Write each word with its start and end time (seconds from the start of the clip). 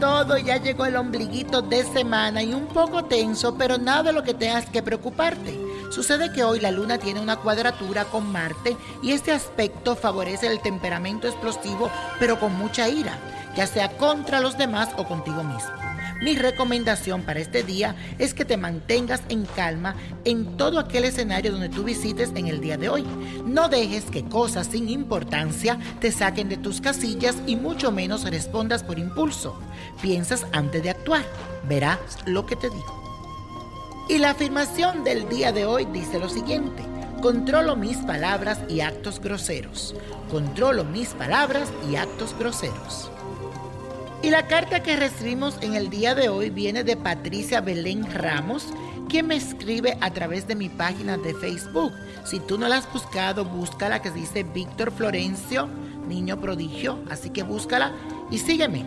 todo, 0.00 0.38
ya 0.38 0.56
llegó 0.56 0.86
el 0.86 0.96
ombliguito 0.96 1.62
de 1.62 1.84
semana 1.84 2.42
y 2.42 2.52
un 2.54 2.66
poco 2.66 3.04
tenso, 3.04 3.54
pero 3.56 3.78
nada 3.78 4.04
de 4.04 4.12
lo 4.12 4.22
que 4.22 4.34
tengas 4.34 4.68
que 4.68 4.82
preocuparte. 4.82 5.58
Sucede 5.90 6.32
que 6.32 6.44
hoy 6.44 6.60
la 6.60 6.70
luna 6.70 6.98
tiene 6.98 7.20
una 7.20 7.36
cuadratura 7.36 8.04
con 8.04 8.30
Marte 8.30 8.76
y 9.02 9.12
este 9.12 9.32
aspecto 9.32 9.96
favorece 9.96 10.46
el 10.46 10.60
temperamento 10.60 11.28
explosivo, 11.28 11.90
pero 12.18 12.38
con 12.38 12.56
mucha 12.56 12.88
ira, 12.88 13.18
ya 13.56 13.66
sea 13.66 13.96
contra 13.96 14.40
los 14.40 14.56
demás 14.56 14.88
o 14.96 15.04
contigo 15.04 15.42
mismo. 15.42 15.89
Mi 16.20 16.36
recomendación 16.36 17.22
para 17.22 17.40
este 17.40 17.62
día 17.62 17.96
es 18.18 18.34
que 18.34 18.44
te 18.44 18.58
mantengas 18.58 19.22
en 19.30 19.46
calma 19.46 19.94
en 20.24 20.58
todo 20.58 20.78
aquel 20.78 21.04
escenario 21.04 21.52
donde 21.52 21.70
tú 21.70 21.82
visites 21.82 22.30
en 22.34 22.46
el 22.46 22.60
día 22.60 22.76
de 22.76 22.90
hoy. 22.90 23.06
No 23.46 23.70
dejes 23.70 24.04
que 24.04 24.24
cosas 24.24 24.66
sin 24.66 24.90
importancia 24.90 25.78
te 25.98 26.12
saquen 26.12 26.50
de 26.50 26.58
tus 26.58 26.82
casillas 26.82 27.36
y 27.46 27.56
mucho 27.56 27.90
menos 27.90 28.24
respondas 28.24 28.82
por 28.82 28.98
impulso. 28.98 29.58
Piensas 30.02 30.46
antes 30.52 30.82
de 30.82 30.90
actuar. 30.90 31.24
Verás 31.66 31.98
lo 32.26 32.44
que 32.44 32.56
te 32.56 32.68
digo. 32.68 33.00
Y 34.10 34.18
la 34.18 34.30
afirmación 34.30 35.04
del 35.04 35.26
día 35.28 35.52
de 35.52 35.64
hoy 35.64 35.86
dice 35.86 36.18
lo 36.18 36.28
siguiente. 36.28 36.82
Controlo 37.22 37.76
mis 37.76 37.96
palabras 37.98 38.58
y 38.68 38.80
actos 38.80 39.20
groseros. 39.20 39.94
Controlo 40.30 40.84
mis 40.84 41.10
palabras 41.10 41.72
y 41.90 41.96
actos 41.96 42.34
groseros. 42.38 43.10
Y 44.22 44.28
la 44.28 44.46
carta 44.46 44.82
que 44.82 44.96
recibimos 44.96 45.56
en 45.62 45.74
el 45.74 45.88
día 45.88 46.14
de 46.14 46.28
hoy 46.28 46.50
viene 46.50 46.84
de 46.84 46.94
Patricia 46.94 47.62
Belén 47.62 48.04
Ramos, 48.12 48.66
quien 49.08 49.26
me 49.26 49.36
escribe 49.36 49.96
a 50.02 50.10
través 50.10 50.46
de 50.46 50.54
mi 50.54 50.68
página 50.68 51.16
de 51.16 51.32
Facebook. 51.32 51.94
Si 52.26 52.38
tú 52.38 52.58
no 52.58 52.68
la 52.68 52.76
has 52.76 52.92
buscado, 52.92 53.46
búscala 53.46 54.02
que 54.02 54.10
dice 54.10 54.42
Víctor 54.42 54.92
Florencio, 54.92 55.68
niño 56.06 56.38
prodigio. 56.38 57.02
Así 57.08 57.30
que 57.30 57.42
búscala 57.42 57.94
y 58.30 58.36
sígueme. 58.36 58.84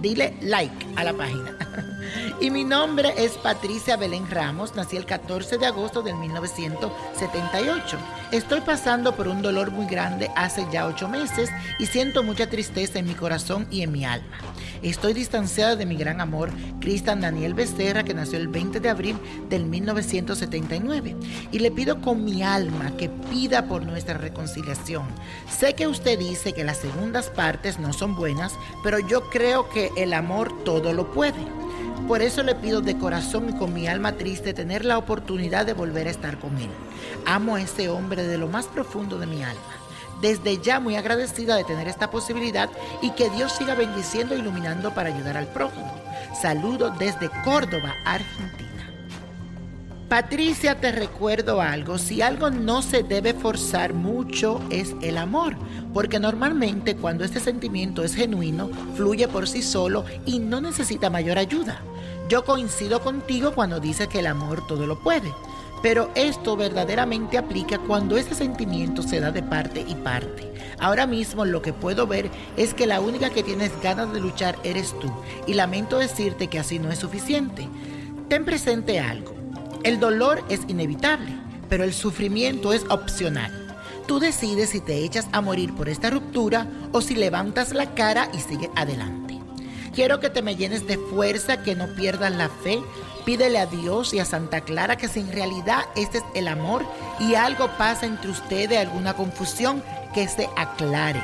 Dile 0.00 0.34
like 0.40 0.86
a 0.96 1.04
la 1.04 1.12
página. 1.12 1.56
Y 2.40 2.50
mi 2.50 2.64
nombre 2.64 3.12
es 3.18 3.32
Patricia 3.32 3.96
Belén 3.96 4.28
Ramos, 4.28 4.74
nací 4.74 4.96
el 4.96 5.04
14 5.04 5.58
de 5.58 5.66
agosto 5.66 6.02
del 6.02 6.16
1978. 6.16 7.98
Estoy 8.32 8.62
pasando 8.62 9.14
por 9.14 9.28
un 9.28 9.42
dolor 9.42 9.70
muy 9.70 9.86
grande 9.86 10.30
hace 10.34 10.66
ya 10.72 10.86
ocho 10.86 11.06
meses 11.06 11.50
y 11.78 11.86
siento 11.86 12.22
mucha 12.22 12.48
tristeza 12.48 12.98
en 12.98 13.06
mi 13.06 13.14
corazón 13.14 13.66
y 13.70 13.82
en 13.82 13.92
mi 13.92 14.06
alma. 14.06 14.38
Estoy 14.82 15.12
distanciada 15.12 15.76
de 15.76 15.84
mi 15.84 15.96
gran 15.96 16.22
amor, 16.22 16.50
Cristian 16.80 17.20
Daniel 17.20 17.52
Becerra, 17.52 18.02
que 18.02 18.14
nació 18.14 18.38
el 18.38 18.48
20 18.48 18.80
de 18.80 18.88
abril 18.88 19.18
del 19.50 19.66
1979. 19.66 21.16
Y 21.52 21.58
le 21.58 21.70
pido 21.70 22.00
con 22.00 22.24
mi 22.24 22.42
alma 22.42 22.96
que 22.96 23.10
pida 23.10 23.66
por 23.66 23.84
nuestra 23.84 24.16
reconciliación. 24.16 25.04
Sé 25.50 25.74
que 25.74 25.86
usted 25.86 26.18
dice 26.18 26.54
que 26.54 26.64
las 26.64 26.78
segundas 26.78 27.28
partes 27.28 27.78
no 27.78 27.92
son 27.92 28.16
buenas, 28.16 28.54
pero 28.82 28.98
yo 28.98 29.28
creo 29.28 29.68
que 29.68 29.89
el 29.96 30.12
amor 30.12 30.64
todo 30.64 30.92
lo 30.92 31.12
puede. 31.12 31.44
Por 32.08 32.22
eso 32.22 32.42
le 32.42 32.54
pido 32.54 32.80
de 32.80 32.98
corazón 32.98 33.50
y 33.50 33.52
con 33.52 33.72
mi 33.72 33.86
alma 33.86 34.12
triste 34.12 34.52
tener 34.52 34.84
la 34.84 34.98
oportunidad 34.98 35.66
de 35.66 35.74
volver 35.74 36.06
a 36.06 36.10
estar 36.10 36.38
con 36.38 36.56
él. 36.58 36.70
Amo 37.26 37.54
a 37.54 37.62
ese 37.62 37.88
hombre 37.88 38.24
de 38.24 38.38
lo 38.38 38.48
más 38.48 38.66
profundo 38.66 39.18
de 39.18 39.26
mi 39.26 39.42
alma. 39.42 39.60
Desde 40.20 40.58
ya 40.58 40.80
muy 40.80 40.96
agradecida 40.96 41.56
de 41.56 41.64
tener 41.64 41.88
esta 41.88 42.10
posibilidad 42.10 42.68
y 43.00 43.10
que 43.12 43.30
Dios 43.30 43.52
siga 43.52 43.74
bendiciendo 43.74 44.34
e 44.34 44.38
iluminando 44.38 44.92
para 44.92 45.08
ayudar 45.08 45.36
al 45.36 45.46
prójimo. 45.46 45.92
Saludo 46.40 46.90
desde 46.90 47.30
Córdoba, 47.44 47.94
Argentina. 48.04 48.69
Patricia, 50.10 50.74
te 50.74 50.90
recuerdo 50.90 51.60
algo, 51.60 51.96
si 51.96 52.20
algo 52.20 52.50
no 52.50 52.82
se 52.82 53.04
debe 53.04 53.32
forzar 53.32 53.94
mucho 53.94 54.60
es 54.68 54.96
el 55.02 55.16
amor, 55.16 55.54
porque 55.94 56.18
normalmente 56.18 56.96
cuando 56.96 57.22
este 57.22 57.38
sentimiento 57.38 58.02
es 58.02 58.16
genuino, 58.16 58.70
fluye 58.96 59.28
por 59.28 59.46
sí 59.46 59.62
solo 59.62 60.04
y 60.26 60.40
no 60.40 60.60
necesita 60.60 61.10
mayor 61.10 61.38
ayuda. 61.38 61.80
Yo 62.28 62.44
coincido 62.44 63.02
contigo 63.02 63.52
cuando 63.54 63.78
dices 63.78 64.08
que 64.08 64.18
el 64.18 64.26
amor 64.26 64.66
todo 64.66 64.84
lo 64.84 64.98
puede, 64.98 65.32
pero 65.80 66.10
esto 66.16 66.56
verdaderamente 66.56 67.38
aplica 67.38 67.78
cuando 67.78 68.16
ese 68.16 68.34
sentimiento 68.34 69.04
se 69.04 69.20
da 69.20 69.30
de 69.30 69.44
parte 69.44 69.84
y 69.86 69.94
parte. 69.94 70.52
Ahora 70.80 71.06
mismo 71.06 71.44
lo 71.44 71.62
que 71.62 71.72
puedo 71.72 72.08
ver 72.08 72.28
es 72.56 72.74
que 72.74 72.88
la 72.88 73.00
única 73.00 73.30
que 73.30 73.44
tienes 73.44 73.70
ganas 73.80 74.12
de 74.12 74.18
luchar 74.18 74.58
eres 74.64 74.92
tú, 74.98 75.08
y 75.46 75.54
lamento 75.54 75.98
decirte 75.98 76.48
que 76.48 76.58
así 76.58 76.80
no 76.80 76.90
es 76.90 76.98
suficiente. 76.98 77.68
Ten 78.28 78.44
presente 78.44 78.98
algo. 78.98 79.39
El 79.82 79.98
dolor 79.98 80.44
es 80.50 80.60
inevitable, 80.68 81.34
pero 81.70 81.84
el 81.84 81.94
sufrimiento 81.94 82.74
es 82.74 82.84
opcional. 82.90 83.50
Tú 84.06 84.18
decides 84.18 84.70
si 84.70 84.80
te 84.80 85.04
echas 85.04 85.26
a 85.32 85.40
morir 85.40 85.74
por 85.74 85.88
esta 85.88 86.10
ruptura 86.10 86.66
o 86.92 87.00
si 87.00 87.14
levantas 87.14 87.72
la 87.72 87.94
cara 87.94 88.28
y 88.34 88.40
sigues 88.40 88.68
adelante. 88.76 89.38
Quiero 89.94 90.20
que 90.20 90.28
te 90.28 90.42
me 90.42 90.54
llenes 90.54 90.86
de 90.86 90.98
fuerza, 90.98 91.62
que 91.62 91.74
no 91.74 91.86
pierdas 91.94 92.32
la 92.32 92.50
fe. 92.50 92.78
Pídele 93.24 93.58
a 93.58 93.66
Dios 93.66 94.12
y 94.12 94.18
a 94.18 94.26
Santa 94.26 94.60
Clara 94.60 94.96
que 94.96 95.08
si 95.08 95.20
en 95.20 95.32
realidad 95.32 95.84
este 95.96 96.18
es 96.18 96.24
el 96.34 96.48
amor 96.48 96.84
y 97.18 97.34
algo 97.34 97.68
pasa 97.78 98.04
entre 98.04 98.30
ustedes, 98.30 98.78
alguna 98.78 99.14
confusión, 99.14 99.82
que 100.12 100.28
se 100.28 100.48
aclare. 100.56 101.22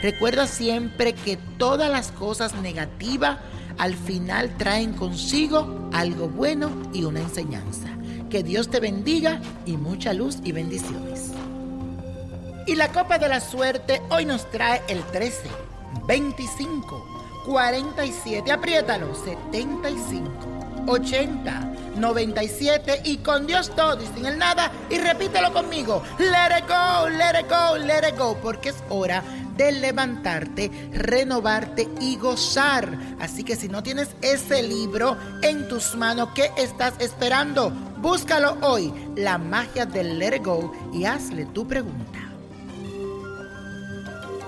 Recuerda 0.00 0.46
siempre 0.46 1.12
que 1.12 1.38
todas 1.58 1.90
las 1.90 2.12
cosas 2.12 2.54
negativas 2.54 3.38
al 3.78 3.94
final 3.94 4.56
traen 4.56 4.92
consigo 4.92 5.88
algo 5.92 6.28
bueno 6.28 6.70
y 6.92 7.04
una 7.04 7.20
enseñanza. 7.20 7.88
Que 8.30 8.42
Dios 8.42 8.68
te 8.68 8.80
bendiga 8.80 9.40
y 9.64 9.76
mucha 9.76 10.12
luz 10.12 10.38
y 10.42 10.52
bendiciones. 10.52 11.32
Y 12.66 12.74
la 12.74 12.92
copa 12.92 13.18
de 13.18 13.28
la 13.28 13.40
suerte 13.40 14.02
hoy 14.10 14.24
nos 14.24 14.50
trae 14.50 14.82
el 14.88 15.04
13, 15.04 15.48
25, 16.08 17.42
47, 17.46 18.50
apriétalo, 18.50 19.14
75, 19.14 20.55
80, 20.86 21.72
97 21.96 23.02
y 23.04 23.18
con 23.18 23.46
Dios 23.46 23.74
todo 23.74 24.02
y 24.02 24.06
sin 24.14 24.26
el 24.26 24.38
nada. 24.38 24.70
Y 24.90 24.98
repítelo 24.98 25.52
conmigo, 25.52 26.02
let 26.18 26.58
it 26.58 26.64
go, 26.68 27.08
let 27.08 27.40
it 27.40 27.48
go, 27.48 27.76
let 27.76 28.08
it 28.08 28.18
go, 28.18 28.36
porque 28.42 28.70
es 28.70 28.76
hora 28.88 29.22
de 29.56 29.72
levantarte, 29.72 30.70
renovarte 30.92 31.88
y 32.00 32.16
gozar. 32.16 32.98
Así 33.20 33.42
que 33.42 33.56
si 33.56 33.68
no 33.68 33.82
tienes 33.82 34.08
ese 34.22 34.62
libro 34.62 35.16
en 35.42 35.68
tus 35.68 35.94
manos, 35.94 36.28
¿qué 36.34 36.50
estás 36.58 36.94
esperando? 36.98 37.70
Búscalo 37.98 38.58
hoy, 38.60 38.92
La 39.16 39.38
magia 39.38 39.86
del 39.86 40.18
Let 40.18 40.36
It 40.36 40.44
Go, 40.44 40.72
y 40.92 41.04
hazle 41.06 41.46
tu 41.46 41.66
pregunta. 41.66 42.25